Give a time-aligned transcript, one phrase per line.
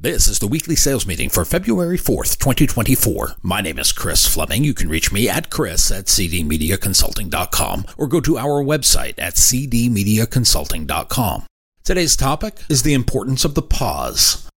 [0.00, 3.32] This is the weekly sales meeting for February 4th, 2024.
[3.42, 4.62] My name is Chris Fleming.
[4.62, 11.46] You can reach me at chris at cdmediaconsulting.com or go to our website at cdmediaconsulting.com.
[11.82, 14.48] Today's topic is the importance of the pause.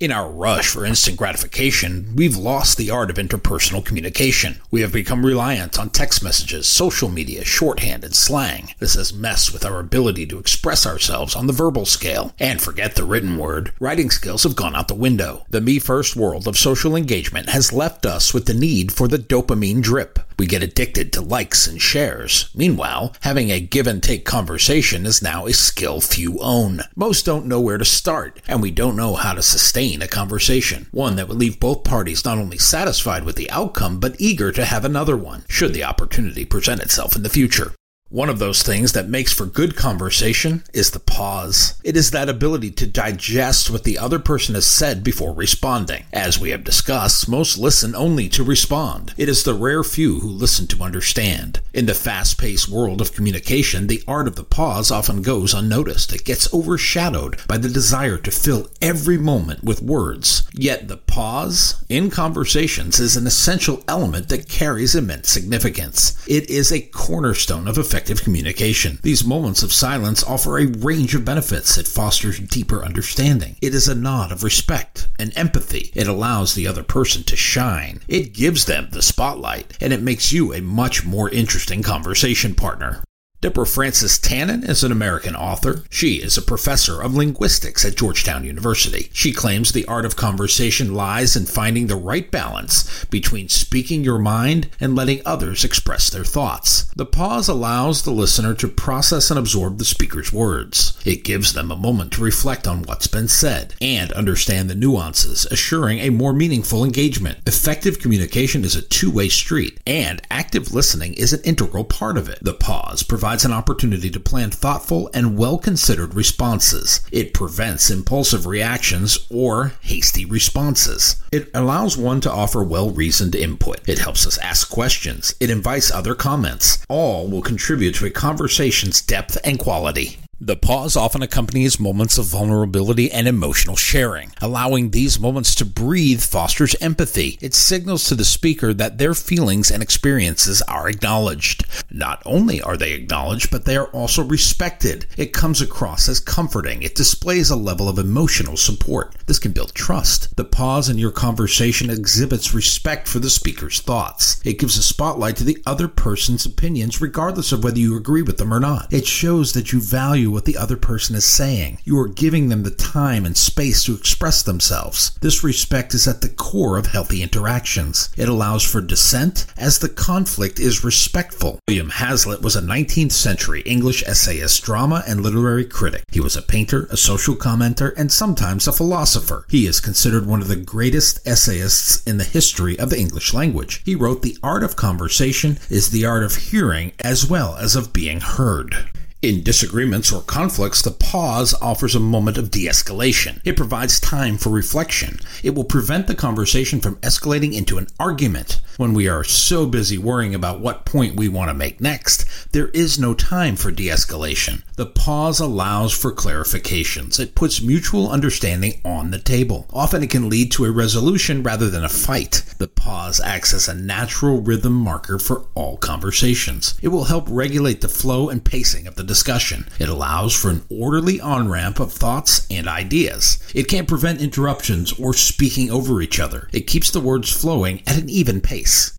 [0.00, 4.60] In our rush for instant gratification, we've lost the art of interpersonal communication.
[4.72, 8.70] We have become reliant on text messages, social media, shorthand, and slang.
[8.80, 12.34] This has messed with our ability to express ourselves on the verbal scale.
[12.40, 15.46] And forget the written word, writing skills have gone out the window.
[15.50, 19.18] The me first world of social engagement has left us with the need for the
[19.18, 20.18] dopamine drip.
[20.38, 22.50] We get addicted to likes and shares.
[22.54, 26.80] Meanwhile, having a give and take conversation is now a skill few own.
[26.96, 30.86] Most don't know where to start, and we don't know how to sustain a conversation.
[30.90, 34.64] One that would leave both parties not only satisfied with the outcome, but eager to
[34.64, 37.74] have another one, should the opportunity present itself in the future.
[38.14, 41.74] One of those things that makes for good conversation is the pause.
[41.82, 46.04] It is that ability to digest what the other person has said before responding.
[46.12, 49.14] As we have discussed, most listen only to respond.
[49.16, 51.58] It is the rare few who listen to understand.
[51.72, 56.12] In the fast paced world of communication, the art of the pause often goes unnoticed.
[56.12, 60.48] It gets overshadowed by the desire to fill every moment with words.
[60.52, 66.24] Yet the pause in conversations is an essential element that carries immense significance.
[66.28, 68.98] It is a cornerstone of effective effective communication.
[69.00, 71.78] These moments of silence offer a range of benefits.
[71.78, 73.56] It fosters deeper understanding.
[73.62, 75.90] It is a nod of respect and empathy.
[75.94, 78.00] It allows the other person to shine.
[78.06, 83.02] It gives them the spotlight, and it makes you a much more interesting conversation partner.
[83.44, 85.84] Deborah Frances Tannen is an American author.
[85.90, 89.10] She is a professor of linguistics at Georgetown University.
[89.12, 94.18] She claims the art of conversation lies in finding the right balance between speaking your
[94.18, 96.83] mind and letting others express their thoughts.
[96.96, 100.96] The pause allows the listener to process and absorb the speaker's words.
[101.04, 105.44] It gives them a moment to reflect on what's been said and understand the nuances,
[105.50, 107.38] assuring a more meaningful engagement.
[107.48, 112.38] Effective communication is a two-way street, and active listening is an integral part of it.
[112.42, 117.00] The pause provides an opportunity to plan thoughtful and well considered responses.
[117.10, 121.16] It prevents impulsive reactions or hasty responses.
[121.32, 123.80] It allows one to offer well reasoned input.
[123.88, 125.34] It helps us ask questions.
[125.40, 126.83] It invites other comments.
[126.88, 130.18] All will contribute to a conversation's depth and quality.
[130.46, 134.30] The pause often accompanies moments of vulnerability and emotional sharing.
[134.42, 137.38] Allowing these moments to breathe fosters empathy.
[137.40, 141.64] It signals to the speaker that their feelings and experiences are acknowledged.
[141.90, 145.06] Not only are they acknowledged, but they are also respected.
[145.16, 146.82] It comes across as comforting.
[146.82, 149.16] It displays a level of emotional support.
[149.24, 150.36] This can build trust.
[150.36, 154.42] The pause in your conversation exhibits respect for the speaker's thoughts.
[154.44, 158.36] It gives a spotlight to the other person's opinions, regardless of whether you agree with
[158.36, 158.92] them or not.
[158.92, 161.78] It shows that you value what the other person is saying.
[161.84, 165.16] You are giving them the time and space to express themselves.
[165.20, 168.10] This respect is at the core of healthy interactions.
[168.16, 171.60] It allows for dissent as the conflict is respectful.
[171.68, 176.02] William Hazlitt was a 19th century English essayist, drama, and literary critic.
[176.10, 179.46] He was a painter, a social commenter, and sometimes a philosopher.
[179.48, 183.82] He is considered one of the greatest essayists in the history of the English language.
[183.84, 187.92] He wrote, The art of conversation is the art of hearing as well as of
[187.92, 188.90] being heard.
[189.24, 193.40] In disagreements or conflicts, the pause offers a moment of de escalation.
[193.42, 195.18] It provides time for reflection.
[195.42, 198.60] It will prevent the conversation from escalating into an argument.
[198.76, 202.68] When we are so busy worrying about what point we want to make next, there
[202.68, 204.62] is no time for de escalation.
[204.76, 207.18] The pause allows for clarifications.
[207.18, 209.66] It puts mutual understanding on the table.
[209.72, 212.42] Often it can lead to a resolution rather than a fight.
[212.58, 216.74] The pause acts as a natural rhythm marker for all conversations.
[216.82, 219.68] It will help regulate the flow and pacing of the discussion.
[219.78, 223.38] It allows for an orderly on ramp of thoughts and ideas.
[223.54, 226.48] It can't prevent interruptions or speaking over each other.
[226.52, 228.98] It keeps the words flowing at an even pace.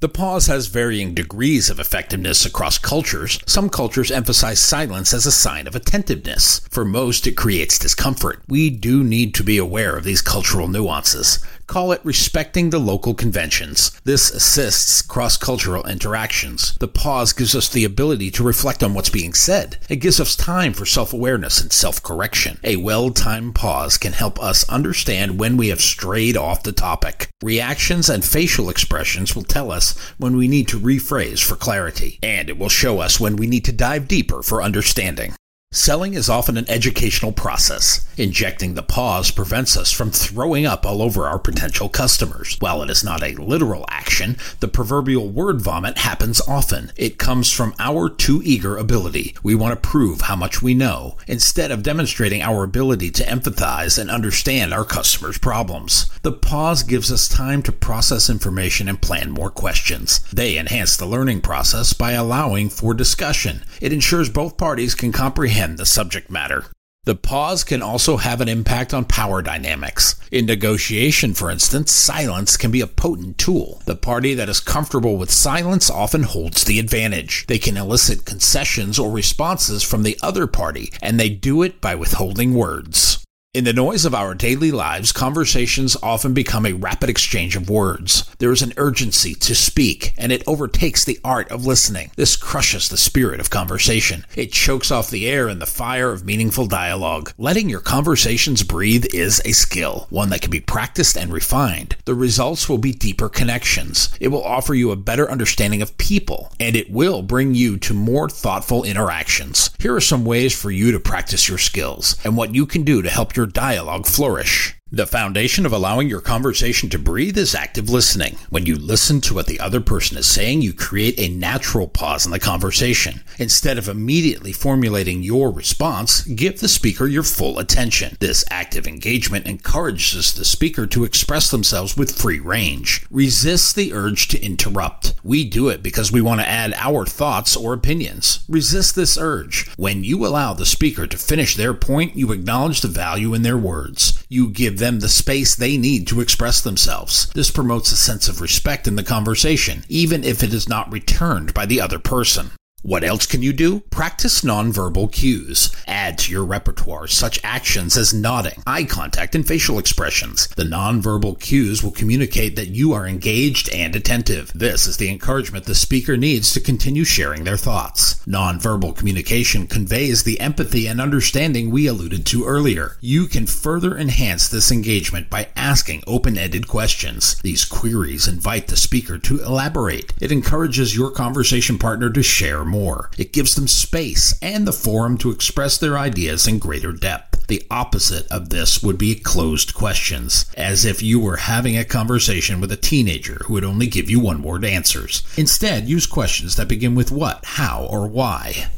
[0.00, 3.40] The pause has varying degrees of effectiveness across cultures.
[3.46, 6.60] Some cultures emphasize silence as a sign of attentiveness.
[6.70, 8.42] For most, it creates discomfort.
[8.48, 11.44] We do need to be aware of these cultural nuances.
[11.68, 13.92] Call it respecting the local conventions.
[14.02, 16.74] This assists cross cultural interactions.
[16.80, 19.76] The pause gives us the ability to reflect on what's being said.
[19.90, 22.58] It gives us time for self awareness and self correction.
[22.64, 27.28] A well timed pause can help us understand when we have strayed off the topic.
[27.42, 32.48] Reactions and facial expressions will tell us when we need to rephrase for clarity, and
[32.48, 35.34] it will show us when we need to dive deeper for understanding.
[35.70, 38.06] Selling is often an educational process.
[38.16, 42.56] Injecting the pause prevents us from throwing up all over our potential customers.
[42.58, 46.90] While it is not a literal action, the proverbial word vomit happens often.
[46.96, 49.36] It comes from our too eager ability.
[49.42, 53.98] We want to prove how much we know, instead of demonstrating our ability to empathize
[53.98, 56.10] and understand our customers' problems.
[56.22, 60.20] The pause gives us time to process information and plan more questions.
[60.32, 63.64] They enhance the learning process by allowing for discussion.
[63.82, 66.66] It ensures both parties can comprehend comprehend the subject matter.
[67.04, 70.14] The pause can also have an impact on power dynamics.
[70.30, 73.82] In negotiation, for instance, silence can be a potent tool.
[73.86, 77.46] The party that is comfortable with silence often holds the advantage.
[77.46, 81.94] They can elicit concessions or responses from the other party, and they do it by
[81.94, 83.17] withholding words.
[83.54, 88.24] In the noise of our daily lives, conversations often become a rapid exchange of words.
[88.40, 92.10] There is an urgency to speak, and it overtakes the art of listening.
[92.14, 94.26] This crushes the spirit of conversation.
[94.36, 97.32] It chokes off the air and the fire of meaningful dialogue.
[97.38, 101.96] Letting your conversations breathe is a skill, one that can be practiced and refined.
[102.04, 104.10] The results will be deeper connections.
[104.20, 107.94] It will offer you a better understanding of people, and it will bring you to
[107.94, 109.70] more thoughtful interactions.
[109.78, 113.00] Here are some ways for you to practice your skills and what you can do
[113.00, 114.77] to help your dialogue flourish.
[114.90, 118.38] The foundation of allowing your conversation to breathe is active listening.
[118.48, 122.24] When you listen to what the other person is saying, you create a natural pause
[122.24, 123.22] in the conversation.
[123.36, 128.16] Instead of immediately formulating your response, give the speaker your full attention.
[128.18, 133.04] This active engagement encourages the speaker to express themselves with free range.
[133.10, 135.12] Resist the urge to interrupt.
[135.22, 138.42] We do it because we want to add our thoughts or opinions.
[138.48, 139.68] Resist this urge.
[139.76, 143.58] When you allow the speaker to finish their point, you acknowledge the value in their
[143.58, 144.17] words.
[144.30, 147.30] You give them the space they need to express themselves.
[147.34, 151.54] This promotes a sense of respect in the conversation, even if it is not returned
[151.54, 152.50] by the other person.
[152.82, 153.80] What else can you do?
[153.90, 155.74] Practice nonverbal cues.
[155.88, 160.46] Add to your repertoire such actions as nodding, eye contact, and facial expressions.
[160.56, 164.52] The nonverbal cues will communicate that you are engaged and attentive.
[164.54, 168.24] This is the encouragement the speaker needs to continue sharing their thoughts.
[168.26, 172.96] Nonverbal communication conveys the empathy and understanding we alluded to earlier.
[173.00, 177.40] You can further enhance this engagement by asking open-ended questions.
[177.42, 180.12] These queries invite the speaker to elaborate.
[180.20, 183.10] It encourages your conversation partner to share more.
[183.18, 187.46] It gives them space and the forum to express their ideas in greater depth.
[187.48, 192.60] The opposite of this would be closed questions, as if you were having a conversation
[192.60, 195.22] with a teenager who would only give you one word answers.
[195.36, 198.68] Instead, use questions that begin with what, how, or why.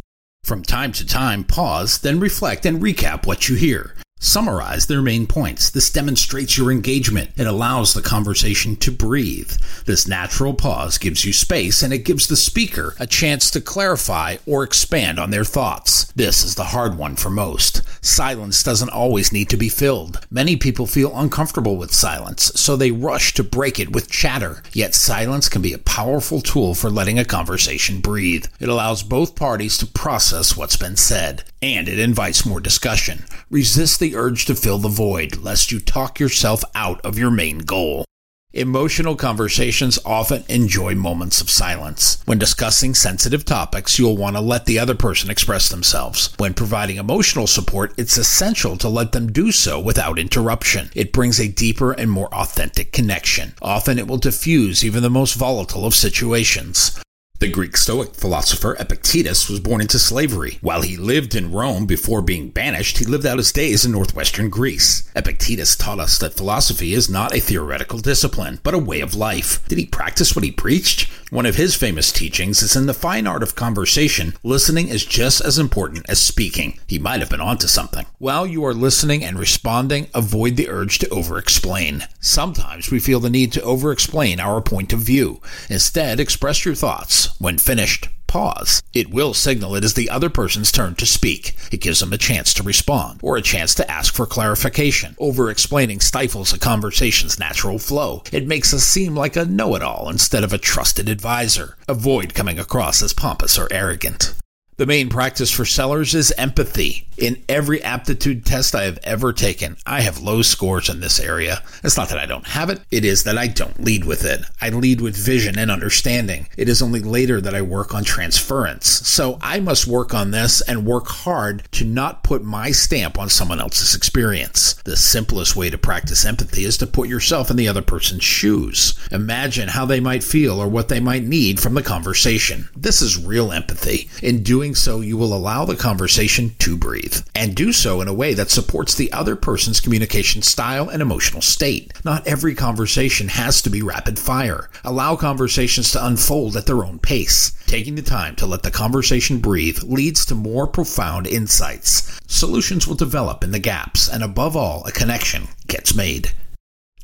[0.45, 5.26] From time to time, pause, then reflect and recap what you hear summarize their main
[5.26, 5.70] points.
[5.70, 7.31] This demonstrates your engagement.
[7.37, 9.50] It allows the conversation to breathe.
[9.87, 14.37] This natural pause gives you space and it gives the speaker a chance to clarify
[14.46, 16.12] or expand on their thoughts.
[16.14, 17.82] This is the hard one for most.
[18.05, 20.25] Silence doesn't always need to be filled.
[20.31, 24.62] Many people feel uncomfortable with silence, so they rush to break it with chatter.
[24.72, 28.46] Yet silence can be a powerful tool for letting a conversation breathe.
[28.61, 33.25] It allows both parties to process what's been said, and it invites more discussion.
[33.51, 37.59] Resist the urge to fill the void, lest you talk yourself out of your main
[37.59, 38.05] goal.
[38.53, 42.21] Emotional conversations often enjoy moments of silence.
[42.25, 46.35] When discussing sensitive topics, you'll want to let the other person express themselves.
[46.37, 50.91] When providing emotional support, it's essential to let them do so without interruption.
[50.97, 53.55] It brings a deeper and more authentic connection.
[53.63, 57.01] Often it will diffuse even the most volatile of situations.
[57.41, 60.59] The Greek Stoic philosopher Epictetus was born into slavery.
[60.61, 64.51] While he lived in Rome before being banished, he lived out his days in northwestern
[64.51, 65.11] Greece.
[65.17, 69.67] Epictetus taught us that philosophy is not a theoretical discipline, but a way of life.
[69.69, 71.11] Did he practice what he preached?
[71.31, 75.41] One of his famous teachings is in the fine art of conversation, listening is just
[75.41, 76.79] as important as speaking.
[76.89, 78.05] He might have been onto something.
[78.19, 82.05] While you are listening and responding, avoid the urge to over explain.
[82.20, 85.41] Sometimes we feel the need to over explain our point of view.
[85.70, 87.30] Instead, express your thoughts.
[87.39, 88.82] When finished, pause.
[88.93, 91.56] It will signal it is the other person's turn to speak.
[91.72, 95.17] It gives them a chance to respond or a chance to ask for clarification.
[95.19, 98.22] Over explaining stifles a conversation's natural flow.
[98.32, 101.77] It makes us seem like a know it all instead of a trusted advisor.
[101.89, 104.34] Avoid coming across as pompous or arrogant.
[104.81, 107.06] The main practice for sellers is empathy.
[107.19, 111.63] In every aptitude test I have ever taken, I have low scores in this area.
[111.84, 114.41] It's not that I don't have it, it is that I don't lead with it.
[114.58, 116.49] I lead with vision and understanding.
[116.56, 118.87] It is only later that I work on transference.
[119.06, 123.29] So I must work on this and work hard to not put my stamp on
[123.29, 124.81] someone else's experience.
[124.87, 128.99] The simplest way to practice empathy is to put yourself in the other person's shoes.
[129.13, 132.70] Imagine how they might feel or what they might need from the conversation.
[132.75, 134.08] This is real empathy.
[134.22, 138.06] In doing doing so, you will allow the conversation to breathe and do so in
[138.06, 141.93] a way that supports the other person's communication style and emotional state.
[142.05, 144.70] Not every conversation has to be rapid fire.
[144.84, 147.50] Allow conversations to unfold at their own pace.
[147.67, 152.20] Taking the time to let the conversation breathe leads to more profound insights.
[152.29, 156.31] Solutions will develop in the gaps, and above all, a connection gets made.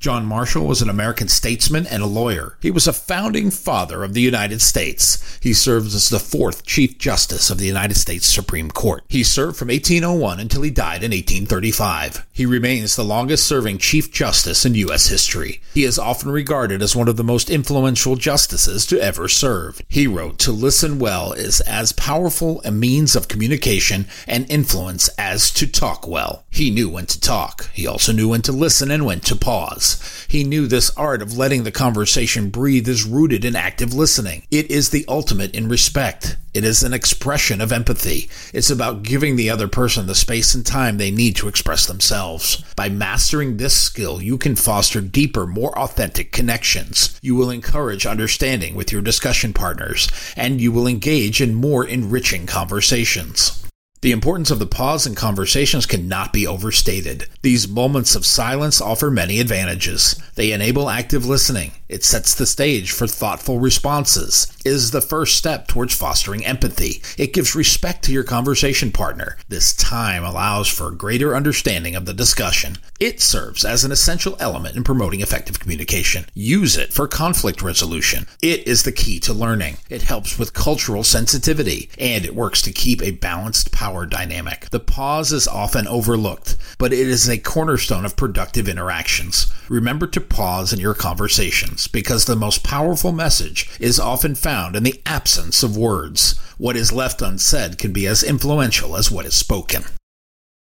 [0.06, 2.56] John Marshall was an American statesman and a lawyer.
[2.60, 5.36] He was a founding father of the United States.
[5.42, 9.02] He served as the fourth Chief Justice of the United States Supreme Court.
[9.08, 12.24] He served from 1801 until he died in 1835.
[12.32, 15.08] He remains the longest serving Chief Justice in U.S.
[15.08, 15.60] history.
[15.74, 19.82] He is often regarded as one of the most influential justices to ever serve.
[19.88, 25.50] He wrote, To listen well is as powerful a means of communication and influence as
[25.54, 26.44] to talk well.
[26.48, 27.68] He knew when to talk.
[27.72, 29.95] He also knew when to listen and when to pause.
[30.28, 34.42] He knew this art of letting the conversation breathe is rooted in active listening.
[34.50, 36.36] It is the ultimate in respect.
[36.54, 38.30] It is an expression of empathy.
[38.54, 42.64] It's about giving the other person the space and time they need to express themselves.
[42.76, 47.18] By mastering this skill, you can foster deeper, more authentic connections.
[47.20, 52.46] You will encourage understanding with your discussion partners, and you will engage in more enriching
[52.46, 53.65] conversations.
[54.02, 57.28] The importance of the pause in conversations cannot be overstated.
[57.42, 60.20] These moments of silence offer many advantages.
[60.34, 61.72] They enable active listening.
[61.88, 64.52] It sets the stage for thoughtful responses.
[64.64, 67.00] It is the first step towards fostering empathy.
[67.16, 69.38] It gives respect to your conversation partner.
[69.48, 72.78] This time allows for greater understanding of the discussion.
[72.98, 76.26] It serves as an essential element in promoting effective communication.
[76.34, 78.26] Use it for conflict resolution.
[78.42, 79.76] It is the key to learning.
[79.88, 84.68] It helps with cultural sensitivity, and it works to keep a balanced power dynamic.
[84.70, 89.46] The pause is often overlooked, but it is a cornerstone of productive interactions.
[89.68, 94.82] Remember to pause in your conversations because the most powerful message is often found in
[94.82, 96.36] the absence of words.
[96.58, 99.84] What is left unsaid can be as influential as what is spoken.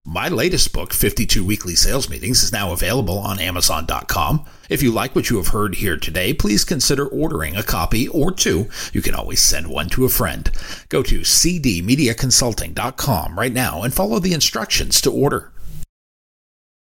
[0.08, 4.44] My latest book, 52 Weekly Sales Meetings, is now available on Amazon.com.
[4.68, 8.30] If you like what you have heard here today, please consider ordering a copy or
[8.30, 8.68] two.
[8.92, 10.48] You can always send one to a friend.
[10.90, 15.50] Go to cdmediaconsulting.com right now and follow the instructions to order.